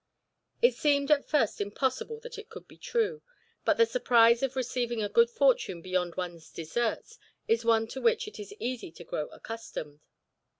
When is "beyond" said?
5.79-6.15